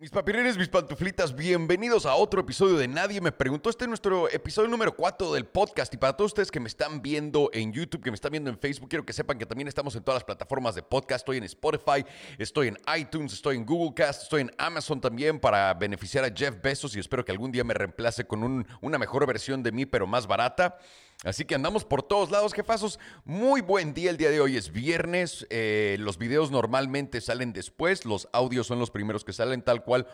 [0.00, 3.68] Mis papirines, mis pantuflitas, bienvenidos a otro episodio de Nadie me preguntó.
[3.68, 5.92] Este es nuestro episodio número 4 del podcast.
[5.92, 8.56] Y para todos ustedes que me están viendo en YouTube, que me están viendo en
[8.60, 11.22] Facebook, quiero que sepan que también estamos en todas las plataformas de podcast.
[11.22, 12.04] Estoy en Spotify,
[12.38, 16.54] estoy en iTunes, estoy en Google Cast, estoy en Amazon también para beneficiar a Jeff
[16.62, 19.84] Bezos y espero que algún día me reemplace con un- una mejor versión de mí,
[19.84, 20.78] pero más barata.
[21.24, 23.00] Así que andamos por todos lados, jefazos.
[23.24, 24.56] Muy buen día el día de hoy.
[24.56, 25.46] Es viernes.
[25.50, 28.04] eh, los videos normalmente salen después.
[28.04, 30.06] Los audios son los primeros que salen, tal cual.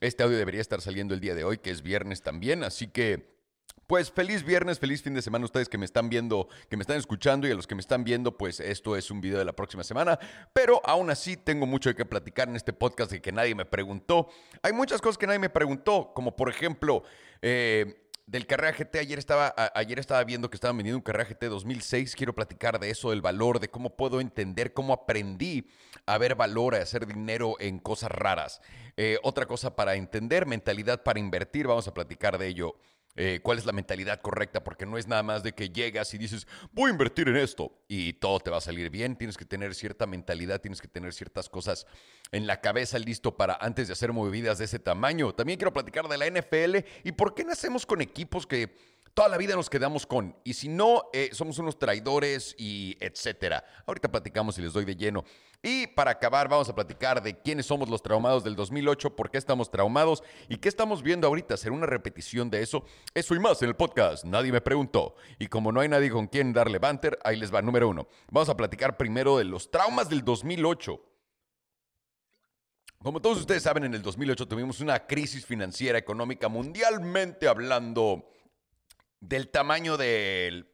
[0.00, 2.64] Este audio debería estar saliendo el día de hoy, que es viernes también.
[2.64, 3.36] Así que,
[3.86, 6.82] pues feliz viernes, feliz fin de semana a ustedes que me están viendo, que me
[6.82, 9.44] están escuchando y a los que me están viendo, pues esto es un video de
[9.44, 10.18] la próxima semana.
[10.54, 13.66] Pero aún así tengo mucho de qué platicar en este podcast de que nadie me
[13.66, 14.30] preguntó.
[14.62, 17.02] Hay muchas cosas que nadie me preguntó, como por ejemplo...
[17.42, 21.46] eh, del Carrera GT, ayer estaba, ayer estaba viendo que estaban vendiendo un Carrera GT
[21.46, 22.16] 2006.
[22.16, 25.68] Quiero platicar de eso, del valor, de cómo puedo entender, cómo aprendí
[26.06, 28.60] a ver valor, a hacer dinero en cosas raras.
[28.96, 32.76] Eh, otra cosa para entender, mentalidad para invertir, vamos a platicar de ello.
[33.16, 36.18] Eh, cuál es la mentalidad correcta, porque no es nada más de que llegas y
[36.18, 39.16] dices, voy a invertir en esto y todo te va a salir bien.
[39.16, 41.86] Tienes que tener cierta mentalidad, tienes que tener ciertas cosas
[42.30, 45.34] en la cabeza listo para antes de hacer movidas de ese tamaño.
[45.34, 48.74] También quiero platicar de la NFL y por qué nacemos con equipos que
[49.16, 50.36] toda la vida nos quedamos con.
[50.44, 53.64] Y si no, eh, somos unos traidores y etcétera.
[53.86, 55.24] Ahorita platicamos y les doy de lleno.
[55.62, 59.38] Y para acabar, vamos a platicar de quiénes somos los traumados del 2008, por qué
[59.38, 61.56] estamos traumados y qué estamos viendo ahorita.
[61.56, 62.84] ¿Será una repetición de eso?
[63.14, 64.26] Eso y más en el podcast.
[64.26, 65.16] Nadie me preguntó.
[65.38, 67.62] Y como no hay nadie con quien darle banter, ahí les va.
[67.62, 68.08] Número uno.
[68.30, 71.00] Vamos a platicar primero de los traumas del 2008.
[73.02, 78.28] Como todos ustedes saben, en el 2008 tuvimos una crisis financiera económica mundialmente hablando
[79.20, 80.68] del tamaño del,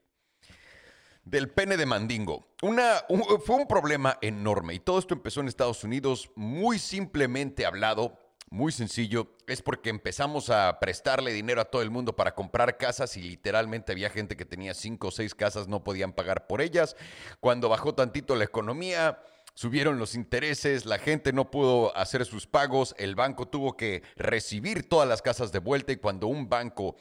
[1.25, 2.49] del pene de mandingo.
[2.63, 7.65] Una, un- fue un problema enorme y todo esto empezó en Estados Unidos muy simplemente
[7.67, 8.19] hablado.
[8.51, 13.17] Muy sencillo, es porque empezamos a prestarle dinero a todo el mundo para comprar casas
[13.17, 16.95] y literalmente había gente que tenía cinco o seis casas, no podían pagar por ellas.
[17.41, 19.23] Cuando bajó tantito la economía,
[19.55, 24.87] subieron los intereses, la gente no pudo hacer sus pagos, el banco tuvo que recibir
[24.87, 26.97] todas las casas de vuelta y cuando un banco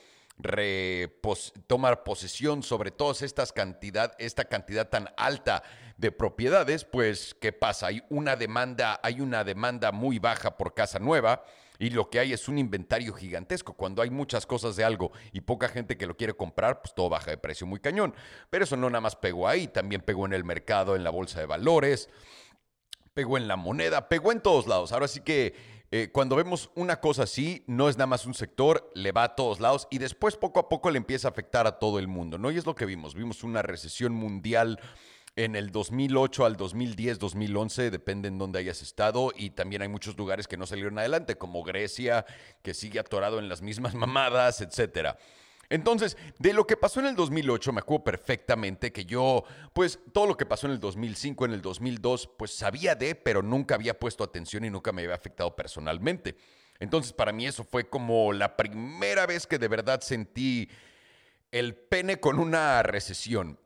[1.67, 5.63] tomar posesión sobre todas estas cantidad, esta cantidad tan alta
[5.97, 7.87] de propiedades, pues ¿qué pasa?
[7.87, 11.43] Hay una demanda, hay una demanda muy baja por casa nueva
[11.77, 13.73] y lo que hay es un inventario gigantesco.
[13.73, 17.09] Cuando hay muchas cosas de algo y poca gente que lo quiere comprar, pues todo
[17.09, 18.13] baja de precio muy cañón.
[18.49, 21.39] Pero eso no nada más pegó ahí, también pegó en el mercado, en la bolsa
[21.39, 22.09] de valores
[23.13, 24.91] pegó en la moneda, pegó en todos lados.
[24.91, 28.89] Ahora sí que eh, cuando vemos una cosa así, no es nada más un sector,
[28.95, 31.79] le va a todos lados y después poco a poco le empieza a afectar a
[31.79, 32.49] todo el mundo, ¿no?
[32.49, 33.13] Y es lo que vimos.
[33.13, 34.79] Vimos una recesión mundial
[35.35, 40.17] en el 2008 al 2010, 2011, depende en dónde hayas estado, y también hay muchos
[40.17, 42.25] lugares que no salieron adelante, como Grecia,
[42.61, 45.17] que sigue atorado en las mismas mamadas, etcétera.
[45.71, 50.27] Entonces, de lo que pasó en el 2008, me acuerdo perfectamente que yo, pues todo
[50.27, 53.97] lo que pasó en el 2005, en el 2002, pues sabía de, pero nunca había
[53.97, 56.35] puesto atención y nunca me había afectado personalmente.
[56.77, 60.67] Entonces, para mí eso fue como la primera vez que de verdad sentí
[61.51, 63.57] el pene con una recesión.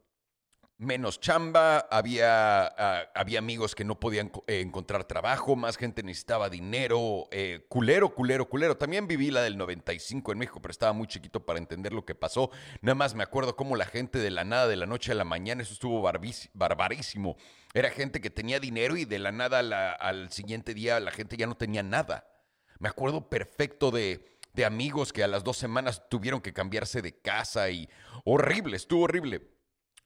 [0.78, 6.50] Menos chamba, había, ah, había amigos que no podían eh, encontrar trabajo, más gente necesitaba
[6.50, 8.75] dinero, eh, culero, culero, culero.
[8.75, 12.14] También viví la del 95 en México, pero estaba muy chiquito para entender lo que
[12.14, 12.52] pasó.
[12.81, 15.24] Nada más me acuerdo cómo la gente de la nada, de la noche a la
[15.24, 17.38] mañana, eso estuvo barbarísimo.
[17.74, 21.47] Era gente que tenía dinero y de la nada al siguiente día la gente ya
[21.47, 22.28] no tenía nada.
[22.80, 27.18] Me acuerdo perfecto de, de amigos que a las dos semanas tuvieron que cambiarse de
[27.18, 27.88] casa y
[28.25, 29.54] horrible, estuvo horrible.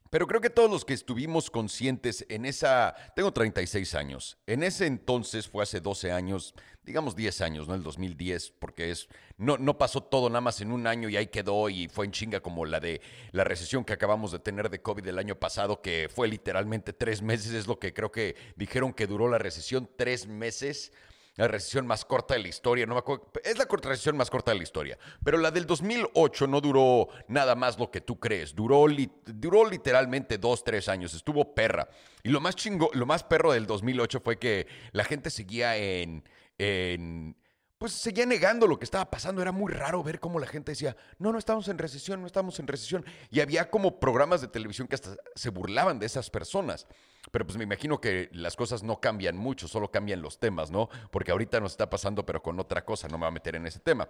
[0.09, 2.95] Pero creo que todos los que estuvimos conscientes en esa...
[3.15, 4.37] Tengo 36 años.
[4.47, 7.75] En ese entonces fue hace 12 años, digamos 10 años, ¿no?
[7.75, 9.07] El 2010, porque es...
[9.37, 12.11] No, no pasó todo nada más en un año y ahí quedó y fue en
[12.11, 15.81] chinga como la de la recesión que acabamos de tener de COVID el año pasado,
[15.81, 19.87] que fue literalmente tres meses, es lo que creo que dijeron que duró la recesión,
[19.95, 20.91] tres meses
[21.39, 24.51] la recesión más corta de la historia, no me acuerdo, es la recesión más corta
[24.51, 28.53] de la historia, pero la del 2008 no duró nada más lo que tú crees,
[28.53, 31.87] duró literalmente dos, tres años, estuvo perra.
[32.23, 36.25] Y lo más chingo, lo más perro del 2008 fue que la gente seguía en,
[36.57, 37.37] en
[37.77, 39.41] pues seguía negando lo que estaba pasando.
[39.41, 42.59] Era muy raro ver cómo la gente decía, no, no estamos en recesión, no estamos
[42.59, 43.05] en recesión.
[43.31, 46.85] Y había como programas de televisión que hasta se burlaban de esas personas.
[47.31, 50.89] Pero pues me imagino que las cosas no cambian mucho, solo cambian los temas, ¿no?
[51.11, 53.67] Porque ahorita nos está pasando, pero con otra cosa, no me voy a meter en
[53.67, 54.07] ese tema.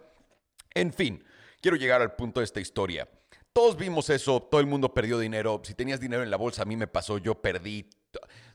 [0.73, 1.23] En fin,
[1.61, 3.09] quiero llegar al punto de esta historia.
[3.51, 5.61] Todos vimos eso, todo el mundo perdió dinero.
[5.63, 7.89] Si tenías dinero en la bolsa, a mí me pasó, yo perdí.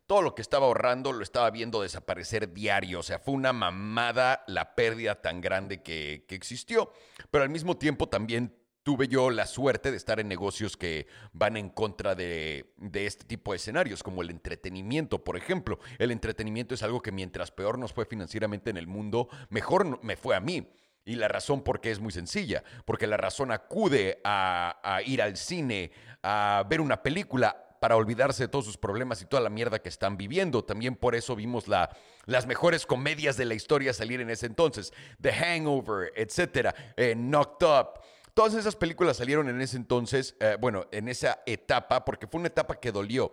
[0.07, 3.01] todo lo que estaba ahorrando lo estaba viendo desaparecer diario.
[3.01, 6.93] O sea, fue una mamada la pérdida tan grande que, que existió.
[7.31, 8.55] Pero al mismo tiempo también
[8.85, 13.25] tuve yo la suerte de estar en negocios que van en contra de, de, este
[13.25, 15.81] tipo de escenarios, como el entretenimiento, por ejemplo.
[15.99, 20.17] El entretenimiento es algo que mientras peor nos fue financieramente en el mundo, mejor me
[20.17, 20.69] fue a mí.
[21.07, 25.37] Y la razón por qué es muy sencilla, porque la razón acude a, ir al
[25.37, 25.91] cine,
[26.23, 29.91] a ver una película, para olvidarse de todos sus problemas y toda la mierda que
[29.91, 30.65] están viviendo.
[30.65, 31.95] También por eso vimos la,
[32.25, 34.95] las mejores comedias de la historia salir en ese entonces.
[35.21, 38.01] The Hangover, etcétera, eh, Knocked Up.
[38.35, 42.49] Todas esas películas salieron en ese entonces, eh, bueno, en esa etapa, porque fue una
[42.49, 43.33] etapa que dolió.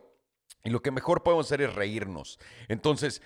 [0.64, 2.40] Y lo que mejor podemos hacer es reírnos.
[2.68, 3.22] Entonces,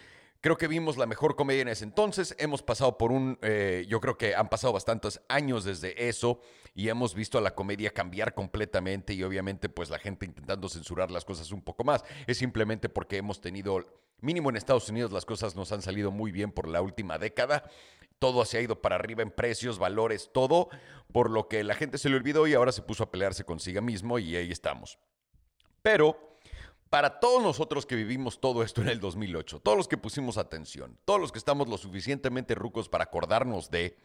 [0.46, 2.36] Creo que vimos la mejor comedia en ese entonces.
[2.38, 6.40] Hemos pasado por un, eh, yo creo que han pasado bastantes años desde eso
[6.76, 11.10] y hemos visto a la comedia cambiar completamente y obviamente pues la gente intentando censurar
[11.10, 12.04] las cosas un poco más.
[12.28, 13.84] Es simplemente porque hemos tenido,
[14.22, 17.64] mínimo en Estados Unidos las cosas nos han salido muy bien por la última década.
[18.20, 20.70] Todo se ha ido para arriba en precios, valores, todo,
[21.12, 23.82] por lo que la gente se le olvidó y ahora se puso a pelearse consigo
[23.82, 24.98] mismo y ahí estamos.
[25.82, 26.38] Pero
[26.90, 30.98] para todos nosotros que vivimos todo esto en el 2008, todos los que pusimos atención,
[31.06, 33.98] todos los que estamos lo suficientemente rucos para acordarnos de,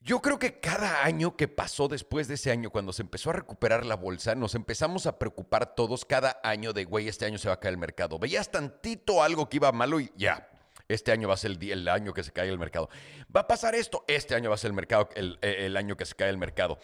[0.00, 3.34] yo creo que cada año que pasó después de ese año, cuando se empezó a
[3.34, 7.48] recuperar la bolsa, nos empezamos a preocupar todos cada año de, güey, este año se
[7.48, 8.18] va a caer el mercado.
[8.18, 10.50] Veías tantito algo que iba malo y ya,
[10.92, 12.88] este año va a ser el, año que se cae el mercado.
[13.34, 16.06] Va a pasar esto, este año va a ser el, mercado, el, el año que
[16.06, 16.78] se cae el mercado.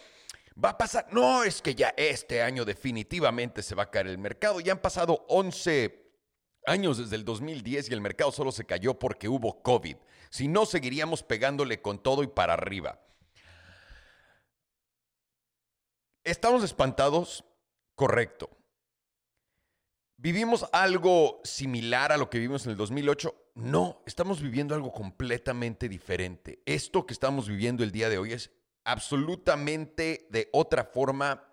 [0.63, 4.17] Va a pasar, no, es que ya este año definitivamente se va a caer el
[4.17, 4.59] mercado.
[4.59, 6.09] Ya han pasado 11
[6.65, 9.95] años desde el 2010 y el mercado solo se cayó porque hubo COVID.
[10.29, 12.99] Si no, seguiríamos pegándole con todo y para arriba.
[16.23, 17.45] ¿Estamos espantados?
[17.95, 18.49] Correcto.
[20.17, 23.33] ¿Vivimos algo similar a lo que vivimos en el 2008?
[23.61, 26.61] No, estamos viviendo algo completamente diferente.
[26.65, 28.51] Esto que estamos viviendo el día de hoy es
[28.85, 31.43] absolutamente de otra forma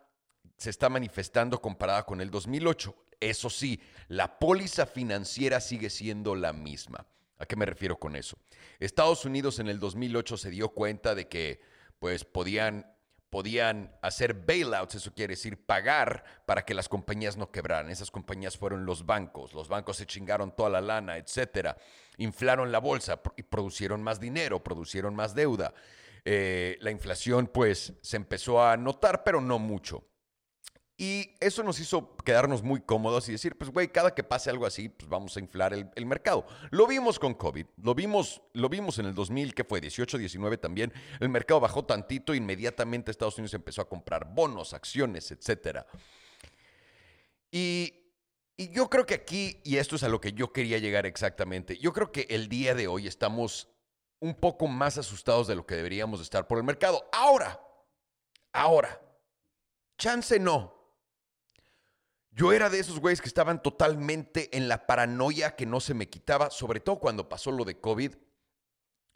[0.57, 2.95] se está manifestando comparada con el 2008.
[3.19, 7.07] Eso sí, la póliza financiera sigue siendo la misma.
[7.39, 8.39] ¿A qué me refiero con eso?
[8.79, 11.61] Estados Unidos en el 2008 se dio cuenta de que
[11.99, 12.87] pues podían
[13.31, 17.91] podían hacer bailouts, eso quiere decir pagar para que las compañías no quebraran.
[17.91, 19.53] Esas compañías fueron los bancos.
[19.53, 21.77] Los bancos se chingaron toda la lana, etcétera.
[22.19, 25.75] Inflaron la bolsa y producieron más dinero, producieron más deuda.
[26.25, 30.05] Eh, la inflación pues se empezó a notar, pero no mucho.
[30.99, 34.65] Y eso nos hizo quedarnos muy cómodos y decir, pues güey, cada que pase algo
[34.65, 36.47] así, pues vamos a inflar el, mercado.
[36.71, 40.57] Lo vimos con COVID, lo vimos, lo vimos en el 2000, que fue 18, 19
[40.57, 40.95] también.
[41.21, 45.87] El mercado bajó tantito, inmediatamente Estados Unidos empezó a comprar bonos, acciones, etcétera.
[47.51, 47.93] Y,
[48.57, 51.77] y yo creo que aquí, y esto es a lo que yo quería llegar exactamente,
[51.77, 53.69] yo creo que el día de hoy estamos
[54.19, 57.07] un poco más asustados de lo que deberíamos estar por el mercado.
[57.13, 57.61] Ahora,
[58.55, 58.99] ahora,
[59.99, 60.76] chance no.
[62.37, 66.11] Yo era de esos güeyes que estaban totalmente en la paranoia que no se me
[66.11, 68.13] quitaba, sobre todo cuando pasó lo de COVID.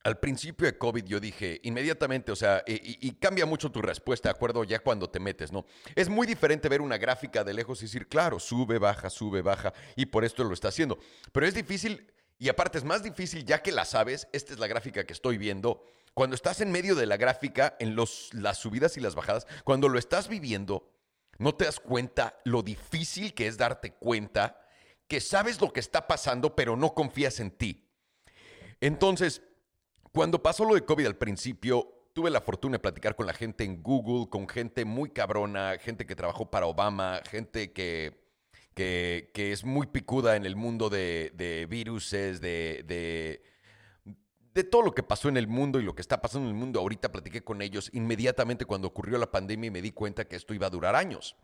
[0.05, 4.37] Al principio de COVID yo dije inmediatamente, o sea, y, cambia mucho tu respuesta, de
[4.37, 5.67] acuerdo, ya cuando te metes, ¿no?
[5.95, 9.75] Es muy diferente ver una gráfica de lejos y decir, claro, sube, baja, sube, baja,
[9.97, 10.99] y por esto lo está haciendo.
[11.31, 14.67] Pero es difícil y aparte es más difícil ya que la sabes, esta es la
[14.67, 18.97] gráfica que estoy viendo, cuando estás en medio de la gráfica, en los, las subidas
[18.97, 20.91] y las bajadas, cuando lo estás viviendo,
[21.41, 24.61] no te das cuenta lo difícil que es darte cuenta
[25.09, 27.89] que sabes lo que está pasando, pero no confías en ti.
[28.81, 29.43] Entonces,
[30.13, 33.65] cuando pasó lo de COVID al principio, tuve la fortuna de platicar con la gente
[33.65, 38.21] en Google, con gente muy cabrona, gente que trabajó para Obama, gente que
[38.75, 43.43] que, es muy picuda en el mundo de, de viruses, de, de,
[44.55, 46.61] de, todo lo que pasó en el mundo y lo que está pasando en el
[46.61, 46.81] mundo.
[46.81, 50.55] Ahorita platiqué con ellos inmediatamente cuando ocurrió la pandemia y me di cuenta que esto
[50.55, 51.37] iba a durar años.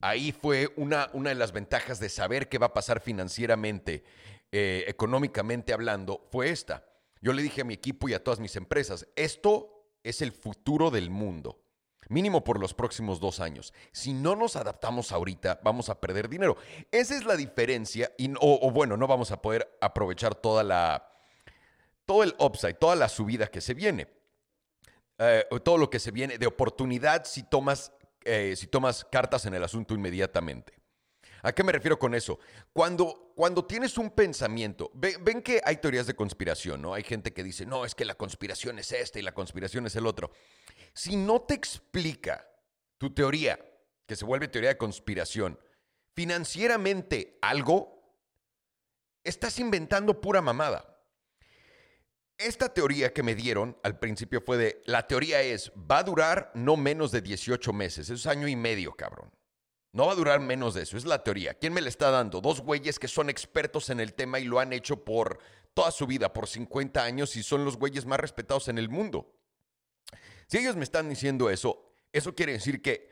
[0.00, 4.04] Ahí fue una, una de las ventajas de saber qué va a pasar financieramente,
[4.52, 6.84] eh, económicamente hablando, fue esta.
[7.20, 10.90] Yo le dije a mi equipo y a todas mis empresas, esto es el futuro
[10.90, 11.64] del mundo
[12.08, 13.72] mínimo por los próximos dos años.
[13.92, 16.56] Si no nos adaptamos ahorita, vamos a perder dinero.
[16.90, 21.08] Esa es la diferencia, y, o, bueno, no vamos a poder aprovechar toda la,
[22.08, 24.08] todo el upside, toda la subida que se viene.
[25.18, 27.92] Eh, todo lo que se viene de oportunidad si tomas,
[28.24, 30.72] eh, si tomas cartas en el asunto inmediatamente.
[31.42, 32.38] ¿A qué me refiero con eso?
[32.72, 36.94] Cuando, cuando tienes un pensamiento, ven, ven, que hay teorías de conspiración, ¿no?
[36.94, 39.94] Hay gente que dice, no, es que la conspiración es esta y la conspiración es
[39.94, 40.30] el otro.
[40.94, 42.48] Si no te explica
[42.96, 43.60] tu teoría,
[44.06, 45.60] que se vuelve teoría de conspiración,
[46.14, 48.16] financieramente algo,
[49.24, 50.97] estás inventando pura mamada.
[52.38, 56.52] Esta teoría que me dieron al principio fue de, la teoría es, va a durar
[56.54, 59.32] no menos de 18 meses, eso es año y medio, cabrón.
[59.92, 61.54] No va a durar menos de eso, es la teoría.
[61.54, 62.40] ¿Quién me la está dando?
[62.40, 65.40] Dos güeyes que son expertos en el tema y lo han hecho por
[65.74, 69.34] toda su vida, por 50 años y son los güeyes más respetados en el mundo.
[70.46, 73.08] Si ellos me están diciendo eso, eso quiere decir que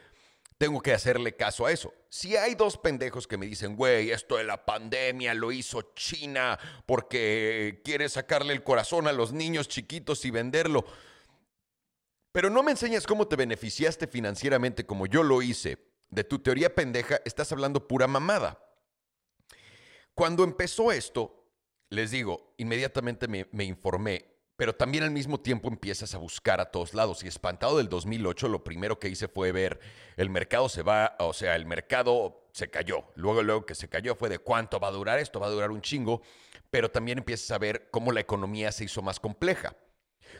[0.58, 1.92] tengo que hacerle caso a eso.
[2.08, 6.58] Si hay dos pendejos que me dicen, güey, esto de la pandemia lo hizo China
[6.86, 10.84] porque quiere sacarle el corazón a los niños chiquitos y venderlo.
[12.32, 15.78] Pero no me enseñas cómo te beneficiaste financieramente como yo lo hice.
[16.08, 18.62] De tu teoría pendeja, estás hablando pura mamada.
[20.14, 21.50] Cuando empezó esto,
[21.90, 26.70] les digo, inmediatamente me, me informé pero también al mismo tiempo empiezas a buscar a
[26.70, 27.22] todos lados.
[27.22, 29.78] Y espantado del 2008, lo primero que hice fue ver
[30.16, 33.04] el mercado se va, o sea, el mercado se cayó.
[33.16, 35.70] Luego, luego que se cayó fue de cuánto va a durar esto, va a durar
[35.70, 36.22] un chingo,
[36.70, 39.76] pero también empiezas a ver cómo la economía se hizo más compleja.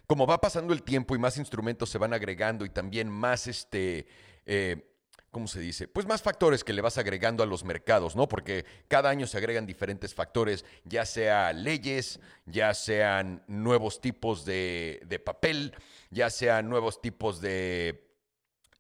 [0.07, 4.07] Como va pasando el tiempo y más instrumentos se van agregando y también más este,
[4.47, 4.96] eh,
[5.37, 5.87] ¿cómo se dice?
[5.87, 8.27] Pues más factores que le vas agregando a los mercados, ¿no?
[8.27, 15.21] Porque cada año se agregan diferentes factores, ya sea leyes, ya sean nuevos tipos de,
[15.27, 15.75] papel,
[16.09, 18.09] ya sean nuevos tipos de,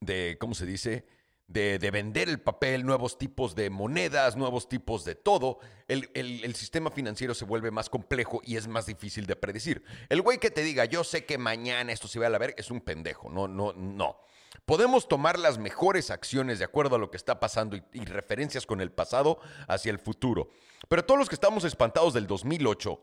[0.00, 1.04] de ¿cómo se dice?
[1.46, 5.58] De, vender el papel, nuevos tipos de monedas, nuevos tipos de todo,
[5.88, 9.84] el, sistema financiero se vuelve más complejo y es más difícil de predecir.
[10.08, 12.54] El güey que te diga, yo sé que mañana esto se va a la ver,
[12.56, 13.28] es un pendejo.
[13.28, 14.16] No, no, no.
[14.64, 18.80] Podemos tomar las mejores acciones de acuerdo a lo que está pasando y, referencias con
[18.80, 20.50] el pasado hacia el futuro.
[20.88, 23.00] Pero todos los que estamos espantados del 2008,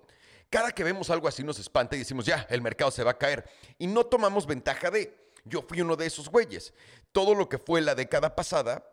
[0.50, 3.18] cada que vemos algo así nos espanta y decimos, ya, el mercado se va a
[3.18, 3.50] caer.
[3.78, 6.74] Y no tomamos ventaja de, yo fui uno de esos güeyes.
[7.12, 8.86] Todo lo que fue la década pasada,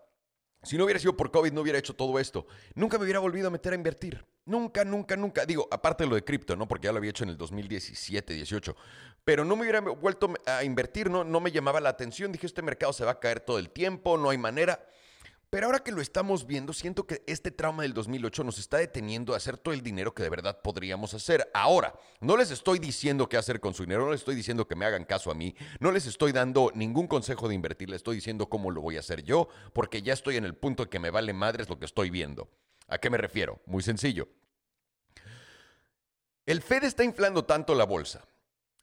[0.62, 2.46] si no hubiera sido por COVID, no hubiera hecho todo esto.
[2.74, 4.24] Nunca me hubiera volvido a meter a invertir.
[4.44, 5.46] Nunca, nunca, nunca.
[5.46, 6.68] Digo, aparte de lo de cripto, ¿no?
[6.68, 8.76] Porque ya lo había hecho en el 2017, 18.
[9.24, 12.30] Pero no me hubiera vuelto a invertir, no, no me llamaba la atención.
[12.30, 14.84] Dije, este mercado se va a caer todo el tiempo, no hay manera.
[15.50, 19.34] Pero ahora que lo estamos viendo, siento que este trauma del 2008 nos está deteniendo
[19.34, 21.50] a hacer todo el dinero que de verdad podríamos hacer.
[21.52, 24.76] Ahora, no les estoy diciendo qué hacer con su dinero, no les estoy diciendo que
[24.76, 28.14] me hagan caso a mí, no les estoy dando ningún consejo de invertir, les estoy
[28.14, 31.00] diciendo cómo lo voy a hacer yo, porque ya estoy en el punto de que
[31.00, 32.48] me vale madres lo que estoy viendo.
[32.86, 33.60] ¿A qué me refiero?
[33.66, 34.28] Muy sencillo.
[36.46, 38.24] El Fed está inflando tanto la bolsa.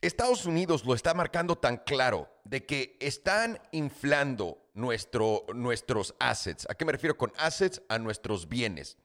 [0.01, 6.67] Estados Unidos lo está marcando tan claro de que están inflando nuestro, nuestros assets.
[6.69, 7.81] ¿A qué me refiero con assets?
[7.89, 8.98] A nuestros bienes.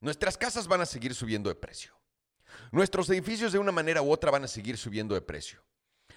[0.00, 1.94] Nuestras casas van a seguir subiendo de precio.
[2.72, 5.62] Nuestros edificios de una manera u otra van a seguir subiendo de precio.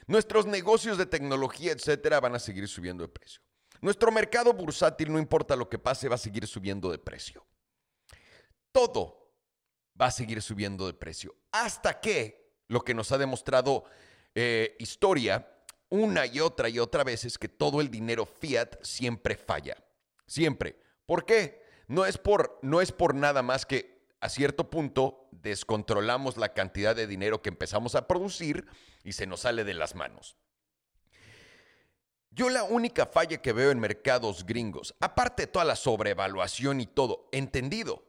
[0.07, 3.41] Nuestros negocios de tecnología, etcétera, van a seguir subiendo de precio.
[3.81, 7.45] Nuestro mercado bursátil, no importa lo que pase, va a seguir subiendo de precio.
[8.71, 9.31] Todo
[9.99, 11.35] va a seguir subiendo de precio.
[11.51, 13.83] Hasta que lo que nos ha demostrado
[14.33, 15.52] eh, historia
[15.93, 19.77] una y otra y otra vez es que todo el dinero fiat siempre falla.
[20.25, 20.75] Siempre.
[21.05, 21.61] ¿Por qué?
[21.87, 26.95] No es por, no es por nada más que a cierto punto descontrolamos la cantidad
[26.95, 28.65] de dinero que empezamos a producir
[29.03, 30.35] y se nos sale de las manos.
[32.31, 36.87] Yo la única falla que veo en mercados gringos, aparte de toda la sobrevaluación y
[36.87, 38.03] todo, entendido,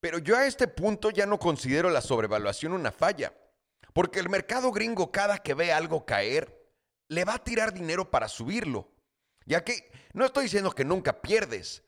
[0.00, 3.34] pero yo a este punto ya no considero la sobrevaluación una falla,
[3.92, 6.57] porque el mercado gringo cada que ve algo caer,
[7.08, 8.90] le va a tirar dinero para subirlo.
[9.46, 11.82] Ya que no estoy diciendo que nunca pierdes,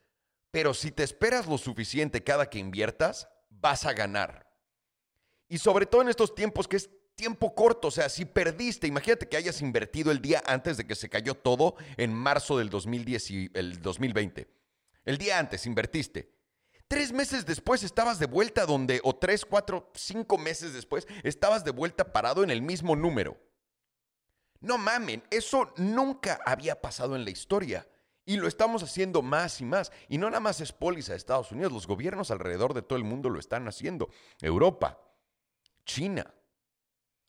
[0.50, 4.50] pero si te esperas lo suficiente cada que inviertas, vas a ganar.
[5.48, 9.28] Y sobre todo en estos tiempos que es tiempo corto, o sea, si perdiste, imagínate
[9.28, 13.30] que hayas invertido el día antes de que se cayó todo en marzo del 2010
[13.30, 14.48] y el 2020.
[15.04, 16.40] El día antes invertiste
[16.90, 21.70] Tres meses después estabas de vuelta donde, o tres, cuatro, cinco meses después, estabas de
[21.70, 23.38] vuelta parado en el mismo número.
[24.60, 27.86] No mamen, eso nunca había pasado en la historia.
[28.26, 29.90] Y lo estamos haciendo más y más.
[30.08, 33.04] Y no nada más es póliza de Estados Unidos, los gobiernos alrededor de todo el
[33.04, 34.10] mundo lo están haciendo.
[34.40, 35.00] Europa,
[35.84, 36.32] China.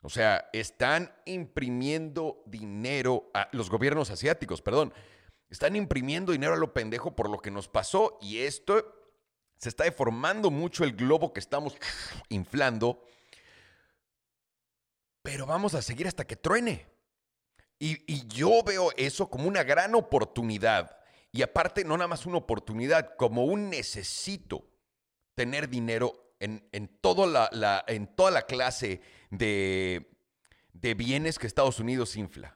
[0.03, 4.93] O sea, están imprimiendo dinero, a los gobiernos asiáticos, perdón,
[5.49, 8.17] están imprimiendo dinero a lo pendejo por lo que nos pasó.
[8.21, 8.83] Y esto
[9.57, 11.77] se está deformando mucho el globo que estamos
[12.29, 13.03] inflando,
[15.21, 16.87] pero vamos a seguir hasta que truene.
[17.83, 20.99] Y, yo veo eso como una gran oportunidad.
[21.31, 24.69] Y aparte, no nada más una oportunidad, como un necesito
[25.33, 26.91] tener dinero en, en,
[27.31, 30.15] la, en toda la clase de,
[30.73, 32.55] de bienes que Estados Unidos infla.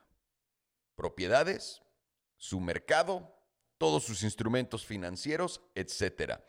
[0.94, 1.82] Propiedades,
[2.36, 3.36] su mercado,
[3.78, 6.44] todos sus instrumentos financieros, etcétera.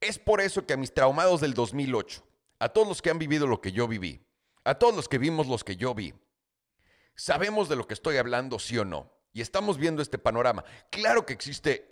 [0.00, 2.26] Es por eso que a mis traumados del 2008,
[2.58, 4.26] a todos los que han vivido lo que yo viví,
[4.64, 6.12] a todos los que vimos los que yo vi,
[7.16, 9.12] sabemos de lo que estoy hablando, sí o no.
[9.32, 10.64] Y estamos viendo este panorama.
[10.90, 11.86] Claro que existe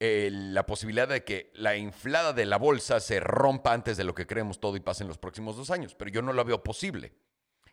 [0.00, 4.26] la posibilidad de que la inflada de la bolsa se rompa antes de lo que
[4.26, 7.12] creemos todo y pase en los próximos dos años, pero yo no lo veo posible.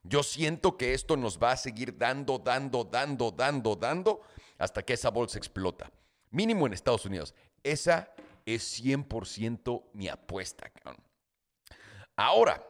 [0.03, 4.21] Yo siento que esto nos va a seguir dando, dando, dando, dando, dando
[4.57, 5.91] hasta que esa bolsa explota.
[6.29, 7.33] Mínimo en Estados Unidos.
[7.63, 8.13] Esa
[8.45, 10.71] es 100% mi apuesta.
[12.15, 12.63] Ahora,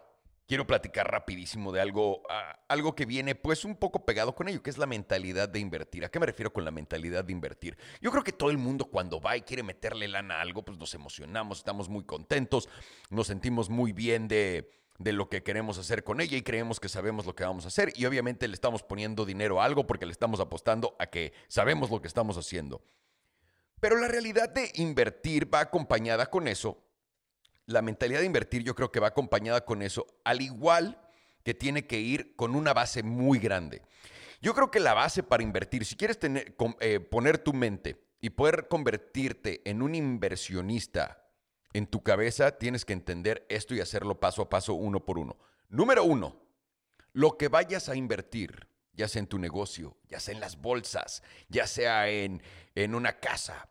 [0.49, 4.63] quiero platicar rapidísimo de algo, ah, algo que viene pues un poco pegado con ello,
[4.63, 6.03] que es la mentalidad de invertir.
[6.03, 7.77] ¿A qué me refiero con la mentalidad de invertir?
[8.01, 10.79] Yo creo que todo el mundo cuando va y quiere meterle lana a algo, pues
[10.79, 12.67] nos emocionamos, estamos muy contentos,
[13.11, 16.89] nos sentimos muy bien de, de lo que queremos hacer con ella y creemos que
[16.89, 20.07] sabemos lo que vamos a hacer y obviamente le estamos poniendo dinero a algo porque
[20.07, 22.81] le estamos apostando a que sabemos lo que estamos haciendo.
[23.79, 26.88] Pero la realidad de invertir va acompañada con eso.
[27.69, 30.99] La mentalidad de invertir yo creo que va acompañada con eso, al igual
[31.43, 33.83] que tiene que ir con una base muy grande.
[34.41, 38.31] Yo creo que la base para invertir, si quieres tener, eh, poner tu mente y
[38.31, 41.27] poder convertirte en un inversionista
[41.73, 45.37] en tu cabeza, tienes que entender esto y hacerlo paso a paso, uno por uno.
[45.69, 46.41] Número uno,
[47.13, 51.21] lo que vayas a invertir ya sea en tu negocio, ya sea en las bolsas,
[51.49, 52.41] ya sea en,
[52.73, 53.69] en una casa,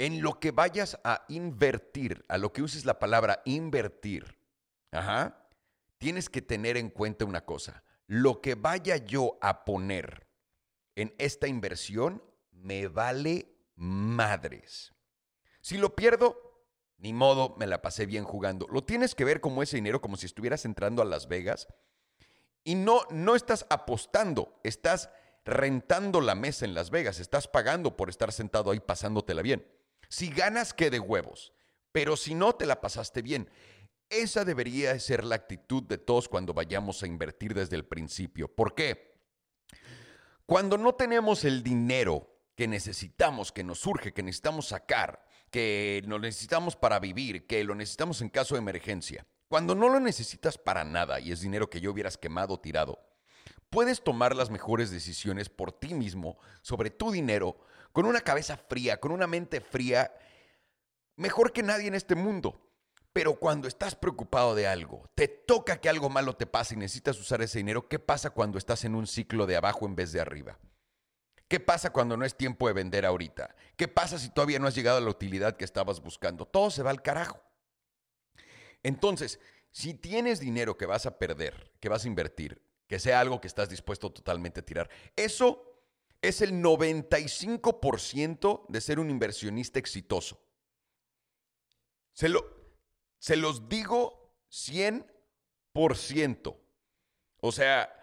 [0.00, 4.38] en lo que vayas a invertir, a lo que uses la palabra invertir,
[5.98, 7.84] tienes que tener en cuenta una cosa.
[8.06, 10.26] Lo que vaya yo a poner
[10.96, 14.94] en esta inversión me vale madres.
[15.60, 16.64] Si lo pierdo,
[16.96, 18.66] ni modo, me la pasé bien jugando.
[18.70, 21.68] Lo tienes que ver como ese dinero, como si estuvieras entrando a Las Vegas
[22.64, 25.10] y no, no estás apostando, estás
[25.44, 29.62] rentando la mesa en Las Vegas, estás pagando por estar sentado ahí pasándotela bien.
[30.10, 31.52] Si ganas, qué de huevos,
[31.92, 33.48] pero si no, te la pasaste bien.
[34.08, 38.52] Esa debería ser la actitud de todos cuando vayamos a invertir desde el principio.
[38.52, 39.14] ¿Por qué?
[40.46, 46.18] Cuando no tenemos el dinero que necesitamos, que nos surge, que necesitamos sacar, que lo
[46.18, 50.82] necesitamos para vivir, que lo necesitamos en caso de emergencia, cuando no lo necesitas para
[50.82, 52.98] nada y es dinero que yo hubieras quemado tirado,
[53.70, 57.60] puedes tomar las mejores decisiones por ti mismo sobre tu dinero
[57.92, 60.12] con una cabeza fría, con una mente fría,
[61.16, 62.66] mejor que nadie en este mundo.
[63.12, 67.18] Pero cuando estás preocupado de algo, te toca que algo malo te pase y necesitas
[67.18, 70.20] usar ese dinero, ¿qué pasa cuando estás en un ciclo de abajo en vez de
[70.20, 70.58] arriba?
[71.48, 73.56] ¿Qué pasa cuando no es tiempo de vender ahorita?
[73.76, 76.46] ¿Qué pasa si todavía no has llegado a la utilidad que estabas buscando?
[76.46, 77.42] Todo se va al carajo.
[78.84, 79.40] Entonces,
[79.72, 83.48] si tienes dinero que vas a perder, que vas a invertir, que sea algo que
[83.48, 85.69] estás dispuesto totalmente a tirar, eso
[86.22, 90.42] es el 95% de ser un inversionista exitoso.
[92.12, 92.44] Se, lo,
[93.18, 96.56] se los digo 100%.
[97.42, 97.94] O sea,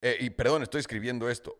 [0.00, 1.58] eh, y perdón, estoy escribiendo esto,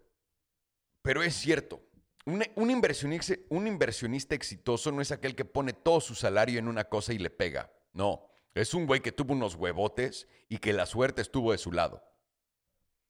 [1.03, 1.83] pero es cierto.
[2.27, 6.85] Un, inversionista, un inversionista exitoso no es aquel que pone todo su salario en una
[6.85, 7.73] cosa y le pega.
[7.93, 11.73] No, es un güey que tuvo unos huevotes y que la suerte estuvo de su
[11.73, 12.05] lado.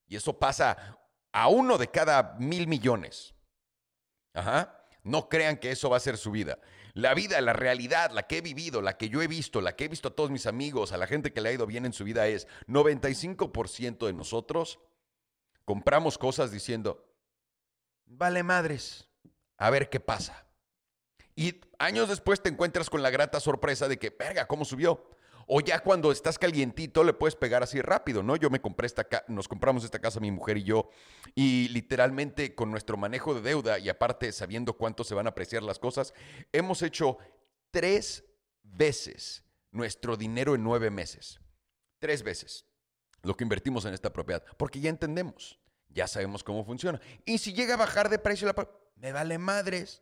[0.07, 0.99] Y eso pasa
[1.33, 3.35] a uno de cada mil millones.
[4.35, 4.77] Ajá.
[5.03, 6.59] No crean que eso va a ser su vida.
[6.93, 9.85] La vida, la realidad, la que he vivido, la que yo he visto, la que
[9.85, 11.93] he visto a todos mis amigos, a la gente que le ha ido bien en
[11.93, 14.81] su vida es 95% de nosotros
[15.71, 17.07] compramos cosas diciendo,
[18.05, 19.09] vale madres,
[19.57, 20.49] a ver qué pasa.
[21.37, 25.11] Y años después te encuentras con la grata sorpresa de que, verga, ¿cómo subió?
[25.53, 28.37] O ya cuando estás calientito le puedes pegar así rápido, ¿no?
[28.37, 30.91] Yo me compré esta nos compramos esta casa mi mujer y yo
[31.35, 35.65] y literalmente con nuestro manejo de deuda y aparte sabiendo cuánto se van a apreciar
[35.65, 36.15] las cosas,
[36.53, 37.19] hemos hecho
[37.73, 38.25] tres
[38.63, 41.41] veces nuestro dinero en nueve meses.
[41.99, 42.65] Tres veces
[43.23, 45.59] lo que invertimos en esta propiedad, porque ya entendemos.
[45.89, 47.01] Ya sabemos cómo funciona.
[47.25, 50.01] Y si llega a bajar de precio, la me vale madres.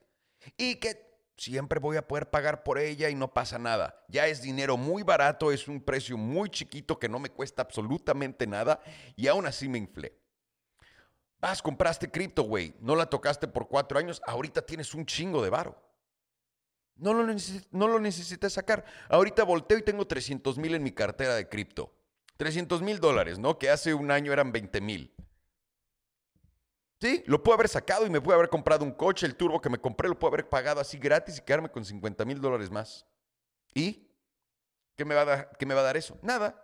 [0.59, 1.08] Y que
[1.39, 4.05] siempre voy a poder pagar por ella y no pasa nada.
[4.09, 8.47] Ya es dinero muy barato, es un precio muy chiquito que no me cuesta absolutamente
[8.47, 8.81] nada
[9.17, 10.19] y aún así me inflé.
[11.41, 12.75] Vas, compraste cripto, güey.
[12.81, 14.21] No la tocaste por cuatro años.
[14.27, 15.81] Ahorita tienes un chingo de varo.
[16.97, 17.33] No lo,
[17.71, 18.85] no lo necesitas sacar.
[19.09, 21.95] Ahorita volteo y tengo 300 mil en mi cartera de cripto.
[22.39, 23.57] 300 mil dólares, ¿no?
[23.57, 25.15] Que hace un año eran 20 mil.
[27.01, 29.71] Sí, lo puedo haber sacado y me pude haber comprado un coche, el turbo que
[29.71, 33.07] me compré, lo puedo haber pagado así gratis y quedarme con 50 mil dólares más.
[33.73, 34.09] ¿Y
[34.97, 36.19] qué me, va a dar, qué me va a dar eso?
[36.23, 36.61] Nada.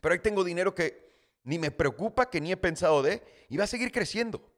[0.00, 1.12] Pero ahí tengo dinero que
[1.44, 4.52] ni me preocupa, que ni he pensado de, y va a seguir creciendo.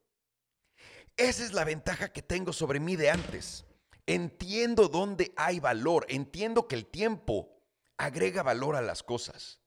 [1.16, 3.64] Esa es la ventaja que tengo sobre mí de antes.
[4.06, 7.54] Entiendo dónde hay valor, entiendo que el tiempo
[7.96, 9.60] agrega valor a las cosas.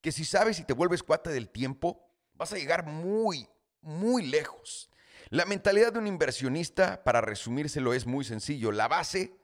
[0.00, 3.48] Que si sabes y te vuelves cuate del tiempo, vas a llegar muy,
[3.84, 4.90] muy lejos.
[5.30, 8.72] La mentalidad de un inversionista, para resumírselo, es muy sencillo.
[8.72, 9.36] La base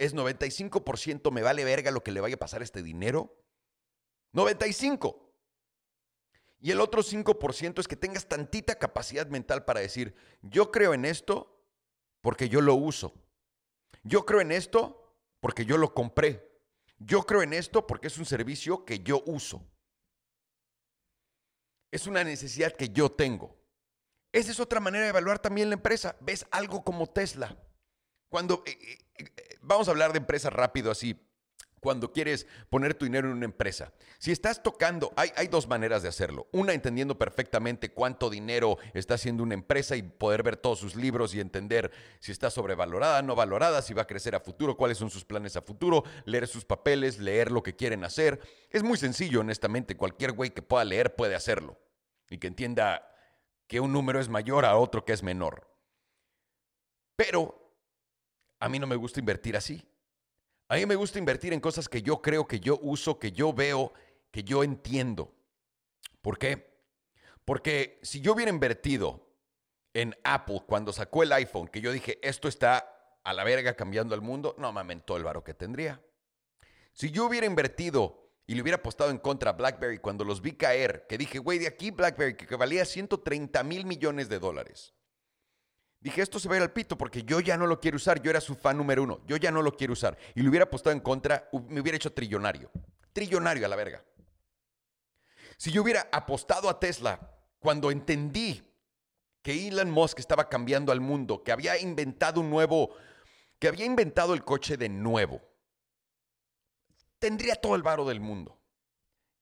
[0.00, 3.38] es 95% me vale verga lo que le vaya a pasar a este dinero.
[4.32, 5.30] 95.
[6.58, 11.04] Y el otro 5% es que tengas tantita capacidad mental para decir, yo creo en
[11.04, 11.62] esto
[12.22, 13.14] porque yo lo uso.
[14.02, 16.50] Yo creo en esto porque yo lo compré.
[16.98, 19.66] Yo creo en esto porque es un servicio que yo uso.
[21.90, 23.59] Es una necesidad que yo tengo.
[24.32, 26.16] Esa es otra manera de evaluar también la empresa.
[26.20, 27.56] Ves algo como Tesla.
[28.28, 31.20] Cuando eh, eh, eh, vamos a hablar de empresas rápido así,
[31.80, 33.92] cuando quieres poner tu dinero en una empresa.
[34.18, 36.46] Si estás tocando, hay, hay, dos maneras de hacerlo.
[36.52, 41.34] Una, entendiendo perfectamente cuánto dinero está haciendo una empresa y poder ver todos sus libros
[41.34, 41.90] y entender
[42.20, 45.56] si está sobrevalorada, no valorada, si va a crecer a futuro, cuáles son sus planes
[45.56, 48.40] a futuro, leer sus papeles, leer lo que quieren hacer.
[48.68, 49.96] Es muy sencillo, honestamente.
[49.96, 51.78] Cualquier güey que pueda leer puede hacerlo
[52.28, 53.09] y que entienda
[53.70, 55.72] que un número es mayor a otro que es menor.
[57.14, 57.72] Pero
[58.58, 59.88] a mí no me gusta invertir así.
[60.66, 63.52] A mí me gusta invertir en cosas que yo creo, que yo uso, que yo
[63.52, 63.92] veo,
[64.32, 65.32] que yo entiendo.
[66.20, 66.80] ¿Por qué?
[67.44, 69.24] Porque si yo hubiera invertido
[69.94, 74.16] en Apple cuando sacó el iPhone, que yo dije, esto está a la verga cambiando
[74.16, 76.02] el mundo, no mames, todo el varo que tendría.
[76.92, 80.54] Si yo hubiera invertido y le hubiera apostado en contra a BlackBerry cuando los vi
[80.54, 84.92] caer, que dije, güey, de aquí BlackBerry, que valía 130 mil millones de dólares.
[86.00, 88.20] Dije, esto se va a ir al pito porque yo ya no lo quiero usar.
[88.20, 89.20] Yo era su fan número uno.
[89.28, 90.18] Yo ya no lo quiero usar.
[90.34, 92.72] Y le hubiera apostado en contra, me hubiera hecho trillonario.
[93.12, 94.04] Trillonario a la verga.
[95.56, 97.20] Si yo hubiera apostado a Tesla
[97.60, 98.68] cuando entendí
[99.42, 102.96] que Elon Musk estaba cambiando al mundo, que había inventado un nuevo,
[103.60, 105.40] que había inventado el coche de nuevo,
[107.20, 108.58] tendría todo el varo del mundo.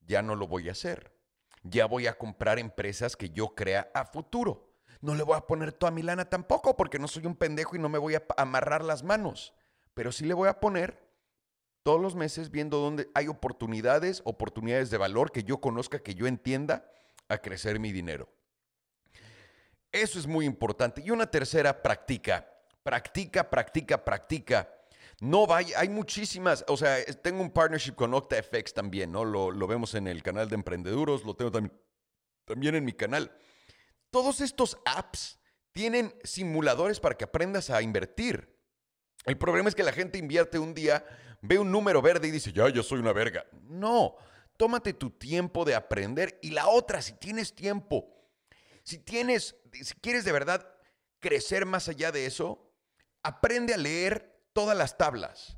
[0.01, 1.15] Ya no lo voy a hacer.
[1.63, 4.69] Ya voy a comprar empresas que yo crea a futuro
[5.01, 7.79] no le voy a poner toda mi lana tampoco porque no soy un pendejo y
[7.79, 9.55] no me voy a amarrar las manos.
[9.95, 11.07] Pero sí le voy a poner
[11.83, 16.27] todos los meses viendo dónde hay oportunidades, oportunidades de valor que yo conozca, que yo
[16.27, 16.91] entienda
[17.29, 18.29] a crecer mi dinero.
[19.93, 21.01] Eso es muy importante.
[21.05, 22.47] Y una tercera, practica.
[22.83, 24.69] Practica, practica, practica.
[25.21, 29.25] No vaya, hay muchísimas, o sea, tengo un partnership con OctaFX también, ¿no?
[29.25, 31.77] Lo, vemos en el canal de Emprendeduros, lo tengo también,
[32.45, 33.37] también en mi canal.
[34.11, 35.41] Todos estos apps
[35.73, 38.57] tienen simuladores para que aprendas a invertir.
[39.25, 41.05] El problema es que la gente invierte un día,
[41.43, 43.45] ve un número verde y dice, ya, yo soy una verga.
[43.65, 44.17] No,
[44.57, 46.39] tómate tu tiempo de aprender.
[46.43, 48.09] Y la otra, si tienes tiempo,
[48.85, 50.67] si tienes, si quieres de verdad
[51.19, 52.73] crecer más allá de eso,
[53.23, 55.57] aprende a leer todas las tablas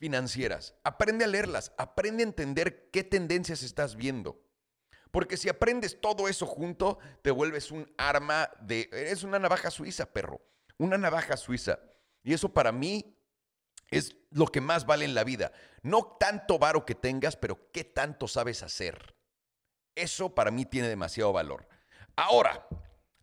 [0.00, 0.74] financieras.
[0.82, 4.42] Aprende a leerlas, aprende a entender qué tendencias estás viendo.
[5.12, 8.88] Porque si aprendes todo eso junto, te vuelves un arma de...
[8.90, 10.40] Eres una navaja suiza, perro.
[10.78, 11.78] Una navaja suiza.
[12.24, 13.16] Y eso para mí
[13.92, 15.52] es lo que más vale en la vida.
[15.82, 19.14] No tanto varo que tengas, pero qué tanto sabes hacer.
[19.94, 21.68] Eso para mí tiene demasiado valor.
[22.16, 22.66] Ahora,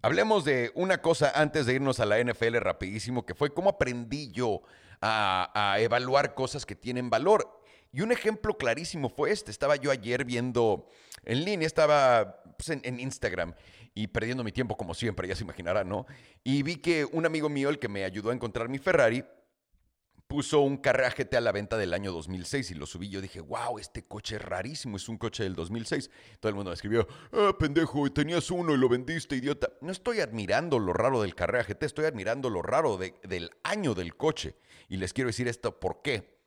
[0.01, 4.31] hablemos de una cosa antes de irnos a la NFL rapidísimo, que fue cómo aprendí
[4.31, 4.61] yo
[5.01, 7.61] a, evaluar cosas que tienen valor.
[7.93, 9.51] Y un ejemplo clarísimo fue este.
[9.51, 10.89] Estaba yo ayer viendo
[11.23, 13.53] en línea, estaba pues, en, Instagram
[13.93, 16.05] y perdiendo mi tiempo como siempre, ya se imaginará, ¿no?
[16.43, 19.23] Y vi que un amigo mío, el que me ayudó a encontrar mi Ferrari,
[20.27, 23.09] puso un GT a la venta del año 2006 y lo subí.
[23.09, 26.09] Yo dije, wow, este coche es rarísimo, es un coche del 2006.
[26.39, 29.69] Todo el mundo me escribió, ah, pendejo, tenías uno y lo vendiste, idiota.
[29.81, 34.55] No estoy admirando lo raro del GT, estoy admirando lo raro del año del coche.
[34.89, 36.37] Y les quiero decir esto, ¿por qué?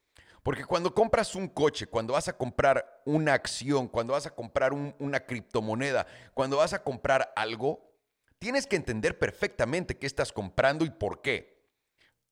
[0.42, 4.72] Porque cuando compras un coche, cuando vas a comprar una acción, cuando vas a comprar
[4.72, 7.90] una criptomoneda, cuando vas a comprar algo,
[8.38, 11.60] tienes que entender perfectamente qué estás comprando y por qué.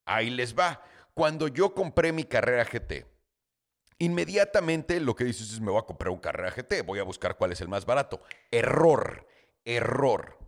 [0.07, 0.83] Ahí les va.
[1.19, 3.05] Cuando yo compré mi carrera GT,
[3.99, 7.37] inmediatamente lo que dices es me voy a comprar un carrera GT, voy a buscar
[7.37, 8.23] cuál es el más barato.
[8.53, 9.27] Error,
[9.65, 10.39] error.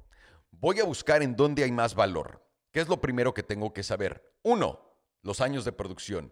[0.52, 2.46] Voy a buscar en dónde hay más valor.
[2.70, 4.32] ¿Qué es lo primero que tengo que saber?
[4.44, 6.30] Uno, los años de producción.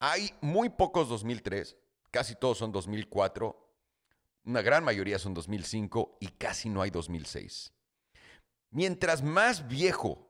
[0.00, 1.76] Hay muy pocos 2003,
[2.10, 3.72] casi todos son 2004,
[4.46, 7.72] una gran mayoría son 2005 y casi no hay 2006.
[8.72, 10.28] Mientras más viejo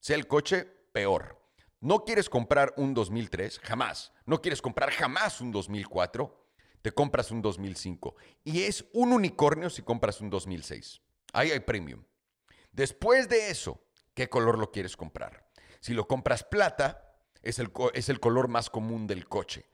[0.00, 1.41] sea el coche, peor.
[1.82, 4.12] No quieres comprar un 2003, jamás.
[4.24, 6.46] No quieres comprar jamás un 2004,
[6.80, 8.14] te compras un 2005.
[8.44, 11.02] Y es un unicornio si compras un 2006.
[11.32, 12.04] Ahí hay premium.
[12.70, 15.50] Después de eso, ¿qué color lo quieres comprar?
[15.80, 19.68] Si lo compras plata, es el, es el color más común del coche.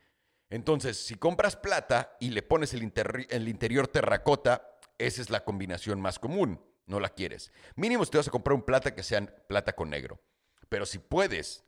[0.48, 2.90] Entonces, si compras plata y le pones el,
[3.28, 6.58] el interior terracota, esa es la combinación más común.
[6.86, 7.52] No la quieres.
[7.76, 10.22] Mínimo si te vas a comprar un plata que sea plata con negro.
[10.70, 11.67] Pero si puedes,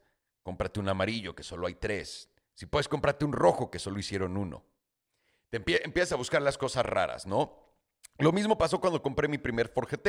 [0.50, 2.28] cómprate un amarillo que solo hay tres.
[2.54, 4.64] Si puedes, cómprate un rojo que solo hicieron uno.
[5.48, 7.56] Te empiezas a buscar las cosas raras, ¿no?
[8.18, 10.08] Lo mismo pasó cuando compré mi primer Ford GT.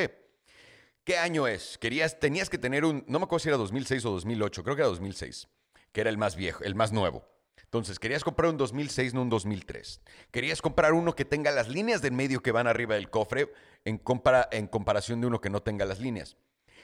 [1.03, 1.77] ¿Qué año es?
[1.77, 4.81] Querías, tenías que tener un, no me acuerdo si era 2006 o 2008, creo que
[4.81, 5.47] era 2006,
[5.91, 7.23] que era el más viejo, el más nuevo.
[7.63, 10.01] Entonces, querías comprar un 2006, no un 2003.
[10.31, 13.53] Querías comprar uno que tenga las líneas del medio que van arriba del cofre
[13.85, 16.35] en comparación de uno que no tenga las líneas.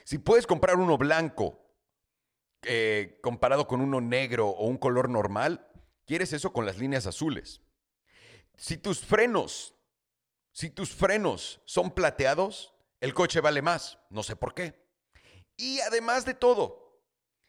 [0.04, 1.67] Si puedes comprar uno blanco
[2.62, 5.66] eh, comparado con uno negro o un color normal,
[6.06, 7.62] quieres eso con las líneas azules.
[8.56, 9.74] Si tus frenos,
[10.52, 13.98] si tus frenos son plateados, el coche vale más.
[14.10, 14.88] No sé por qué.
[15.56, 17.02] Y además de todo,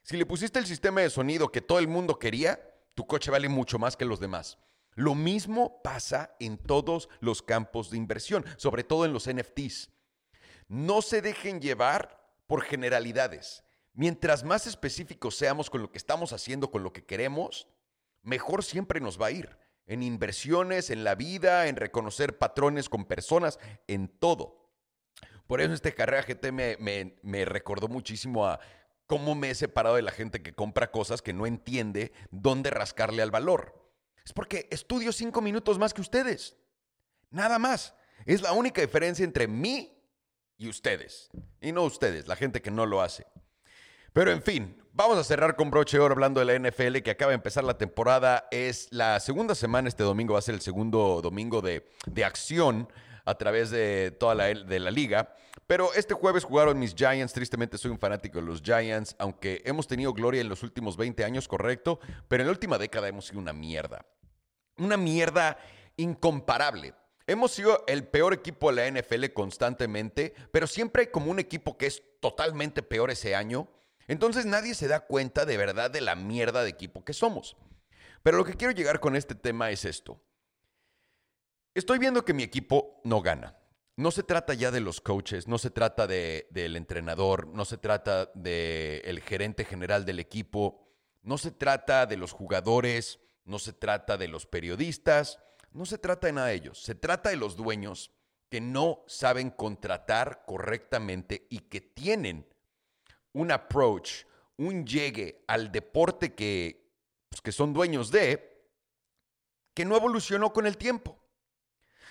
[0.04, 2.60] si le pusiste el sistema de sonido que todo el mundo quería,
[2.96, 4.58] tu coche vale mucho más que los demás.
[4.96, 9.92] Lo mismo pasa en todos los campos de inversión, sobre todo en los NFTs.
[10.68, 13.64] No se dejen llevar por generalidades.
[14.00, 17.68] Mientras más específicos seamos con lo que estamos haciendo, con lo que queremos,
[18.22, 19.58] mejor siempre nos va a ir.
[19.88, 24.72] En inversiones, en la vida, en reconocer patrones con personas, en todo.
[25.48, 28.62] Por eso este carrera GT me, me recordó muchísimo a
[29.06, 33.22] cómo me he separado de la gente que compra cosas que no entiende dónde rascarle
[33.22, 33.92] al valor.
[34.24, 36.56] Es porque estudio cinco minutos más que ustedes.
[37.32, 37.94] Nada más.
[38.26, 40.02] Es la única diferencia entre mí
[40.56, 41.30] y ustedes.
[41.60, 43.26] Y no ustedes, la gente que no lo hace.
[44.14, 47.12] Pero en fin, vamos a cerrar con broche de oro hablando de la NFL que
[47.12, 48.48] acaba de empezar la temporada.
[48.52, 52.88] Es la segunda semana, este domingo va a ser el segundo domingo de, de acción
[53.26, 55.36] a través de toda la, de la liga.
[55.68, 57.32] Pero este jueves jugaron mis Giants.
[57.32, 61.24] Tristemente soy un fanático de los Giants, aunque hemos tenido gloria en los últimos 20
[61.24, 62.00] años, correcto.
[62.28, 64.04] Pero en la última década hemos sido una mierda.
[64.78, 65.60] Una mierda
[65.98, 66.96] incomparable.
[67.28, 71.78] Hemos sido el peor equipo de la NFL constantemente, pero siempre hay como un equipo
[71.78, 73.70] que es totalmente peor ese año.
[74.10, 77.56] Entonces nadie se da cuenta de verdad de la mierda de equipo que somos.
[78.24, 80.20] Pero lo que quiero llegar con este tema es esto.
[81.76, 83.56] Estoy viendo que mi equipo no gana.
[83.98, 88.32] No se trata ya de los coaches, no se trata del entrenador, no se trata
[88.34, 90.90] del gerente general del equipo,
[91.22, 95.38] no se trata de los jugadores, no se trata de los periodistas,
[95.72, 96.82] no se trata de nada de ellos.
[96.82, 98.12] Se trata de los dueños
[98.50, 102.48] que no saben contratar correctamente y que tienen
[103.34, 104.26] un approach,
[104.58, 106.92] un llegue al deporte que,
[107.30, 108.50] pues, que son dueños de,
[109.74, 111.18] que no evolucionó con el tiempo.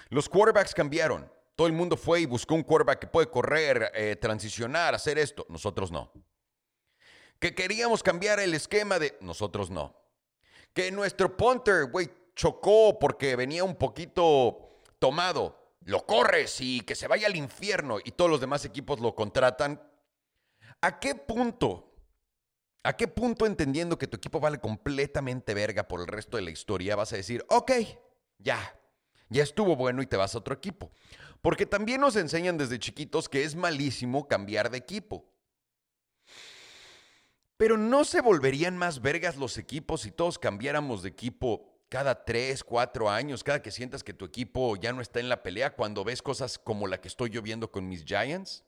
[0.09, 1.31] Los quarterbacks cambiaron.
[1.55, 5.45] Todo el mundo fue y buscó un quarterback que puede correr, eh, transicionar, hacer esto.
[5.49, 6.13] Nosotros no.
[7.39, 9.19] Que queríamos cambiar el esquema de...
[9.21, 9.95] Nosotros no.
[10.73, 15.75] Que nuestro punter, güey, chocó porque venía un poquito tomado.
[15.85, 19.83] Lo corres y que se vaya al infierno y todos los demás equipos lo contratan.
[20.81, 21.93] ¿A qué punto?
[22.85, 26.51] ¿A qué punto entendiendo que tu equipo vale completamente verga por el resto de la
[26.51, 27.73] historia vas a decir, ok,
[28.39, 28.79] ya,
[29.29, 30.91] ya estuvo bueno y te vas a otro equipo.
[31.43, 35.29] Porque también nos enseñan desde chiquitos que es malísimo cambiar de equipo.
[37.57, 42.63] Pero no se volverían más vergas los equipos si todos cambiáramos de equipo cada tres,
[42.63, 46.05] cuatro años, cada que sientas que tu equipo ya no está en la pelea, cuando
[46.05, 48.63] ves cosas como la que estoy yo viendo con mis Giants.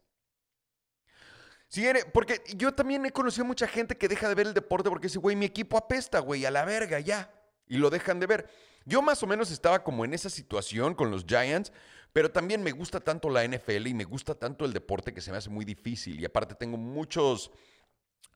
[1.70, 5.06] Si porque yo también he conocido mucha gente que deja de ver el deporte porque
[5.06, 7.32] dice, güey, mi equipo apesta, güey, a la verga, ya.
[7.68, 8.50] Y lo dejan de ver.
[8.84, 11.70] Yo más o menos estaba como en esa situación con los Giants,
[12.12, 15.30] pero también me gusta tanto la NFL y me gusta tanto el deporte que se
[15.30, 16.18] me hace muy difícil.
[16.18, 17.52] Y aparte tengo muchos,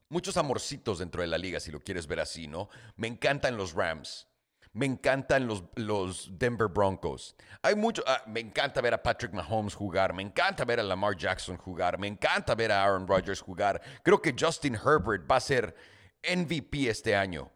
[0.09, 2.69] muchos amorcitos dentro de la liga, si lo quieres ver así, ¿no?
[2.95, 4.29] Me encantan los Rams.
[4.75, 7.37] Me encantan los, los Denver Broncos.
[7.63, 11.17] Hay mucho, ah, me encanta ver a Patrick Mahomes jugar, me encanta ver a Lamar
[11.17, 13.81] Jackson jugar, me encanta ver a Aaron Rodgers jugar.
[14.03, 15.75] Creo que Justin Herbert va a ser
[16.23, 17.51] MVP este año.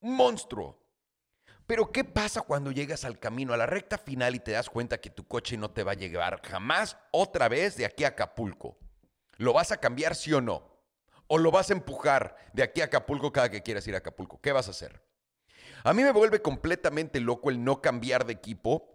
[0.00, 0.78] monstruo.
[1.66, 5.00] Pero ¿qué pasa cuando llegas al camino, a la recta final y te das cuenta
[5.00, 8.78] que tu coche no te va a llevar jamás otra vez de aquí a Acapulco?
[9.36, 10.70] ¿Lo vas a cambiar sí o no?
[11.28, 14.40] ¿O lo vas a empujar de aquí a Acapulco cada que quieras ir a Acapulco?
[14.40, 15.02] ¿Qué vas a hacer?
[15.84, 18.88] A mí me vuelve completamente loco el no cambiar de equipo.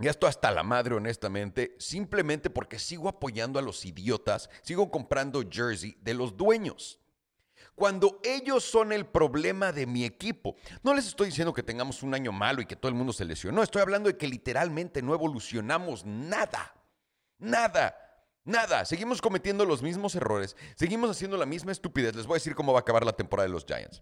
[0.00, 5.42] Y esto hasta la madre, honestamente, simplemente porque sigo apoyando a los idiotas, sigo comprando
[5.50, 7.00] jersey de los dueños
[7.78, 10.56] cuando ellos son el problema de mi equipo.
[10.82, 13.24] No les estoy diciendo que tengamos un año malo y que todo el mundo se
[13.24, 13.62] lesionó.
[13.62, 16.74] Estoy hablando de que literalmente no evolucionamos nada.
[17.38, 17.96] Nada.
[18.48, 22.16] Nada, seguimos cometiendo los mismos errores, seguimos haciendo la misma estupidez.
[22.16, 24.00] Les voy a decir cómo va a acabar la temporada de los Giants.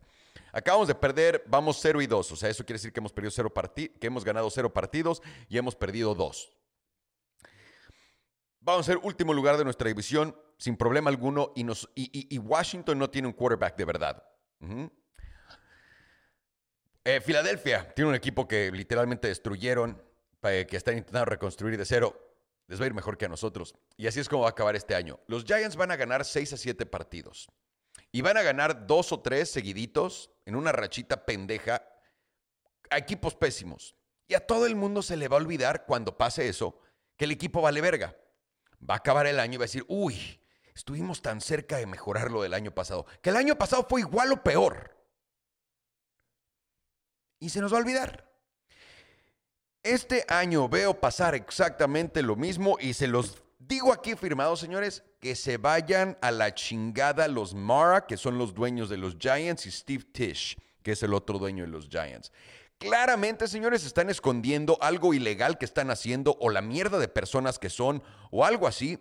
[0.53, 3.33] Acabamos de perder, vamos 0 y 2, o sea, eso quiere decir que hemos perdido
[3.33, 6.53] cero que hemos ganado 0 partidos y hemos perdido 2.
[8.61, 13.27] Vamos a ser último lugar de nuestra división sin problema alguno y, Washington no tiene
[13.27, 14.23] un quarterback de verdad.
[17.03, 20.01] Eh, Filadelfia tiene un equipo que literalmente destruyeron,
[20.41, 22.26] que están intentando reconstruir de cero
[22.69, 23.75] les va a ir mejor que a nosotros.
[23.97, 25.21] Y así es como va a acabar este año.
[25.27, 27.49] Los Giants van a ganar 6 a 7 partidos.
[28.13, 31.83] Y van a ganar dos o tres seguiditos en una rachita pendeja
[32.91, 33.97] a equipos pésimos.
[34.29, 36.81] Y a todo el mundo se le va a olvidar cuando pase eso
[37.17, 38.17] que el equipo vale verga.
[38.89, 40.41] Va a acabar el año y va a decir, uy,
[40.75, 43.07] estuvimos tan cerca de mejorar lo del año pasado.
[43.23, 44.97] Que el año pasado fue igual o peor.
[47.39, 48.36] Y se nos va a olvidar.
[49.87, 55.37] Este año veo pasar exactamente lo mismo y se los digo aquí firmado, señores, que
[55.37, 59.71] se vayan a la chingada los Mara, que son los dueños de los Giants, y
[59.71, 62.33] Steve Tish, que es el otro dueño de los Giants.
[62.79, 67.71] Claramente, señores, están escondiendo algo ilegal que están haciendo o la mierda de personas que
[67.71, 68.99] son o algo así.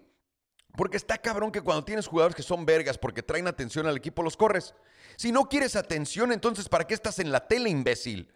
[0.78, 4.22] Porque está cabrón que cuando tienes jugadores que son vergas porque traen atención al equipo,
[4.22, 4.76] los corres.
[5.18, 8.30] Si no quieres atención, entonces ¿para qué estás en la tele, imbécil?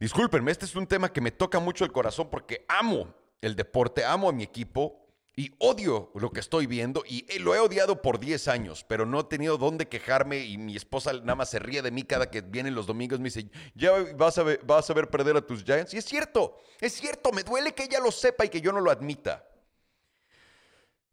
[0.00, 4.02] Discúlpenme, este es un tema que me toca mucho el corazón porque amo el deporte,
[4.02, 8.00] amo a mi equipo y odio lo que estoy viendo y eh, lo he odiado
[8.00, 11.58] por 10 años, pero no he tenido dónde quejarme y mi esposa nada más se
[11.58, 14.94] ríe de mí cada que vienen los domingos, me dice, ya vas a, vas a
[14.94, 15.92] ver perder a tus Giants.
[15.92, 18.80] Y es cierto, es cierto, me duele que ella lo sepa y que yo no
[18.80, 19.46] lo admita.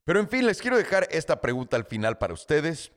[0.06, 2.93] Pero en fin, les quiero dejar esta pregunta al final para ustedes.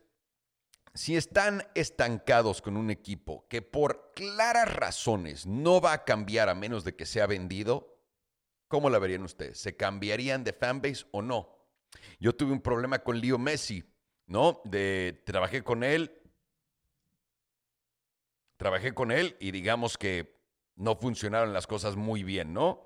[0.93, 6.55] Si están estancados con un equipo que por claras razones no va a cambiar a
[6.55, 7.97] menos de que sea vendido,
[8.67, 9.59] ¿cómo la verían ustedes?
[9.59, 11.61] ¿Se cambiarían de fanbase o no?
[12.19, 13.83] Yo tuve un problema con Leo Messi,
[14.27, 14.61] ¿no?
[14.65, 16.11] De, trabajé con él,
[18.57, 20.41] trabajé con él y digamos que
[20.75, 22.83] no funcionaron las cosas muy bien, ¿no?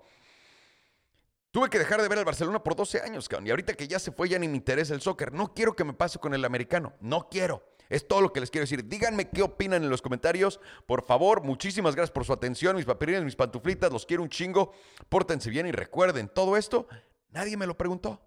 [1.49, 3.47] Tuve que dejar de ver al Barcelona por 12 años, cabrón.
[3.47, 5.31] Y ahorita que ya se fue, ya ni me interesa el soccer.
[5.31, 6.93] No quiero que me pase con el americano.
[6.99, 7.74] No quiero.
[7.89, 8.87] Es todo lo que les quiero decir.
[8.87, 10.59] Díganme qué opinan en los comentarios.
[10.85, 12.75] Por favor, muchísimas gracias por su atención.
[12.75, 14.73] Mis papirines, mis pantuflitas, los quiero un chingo.
[15.09, 16.87] Pórtense bien y recuerden, todo esto
[17.31, 18.21] nadie me lo preguntó.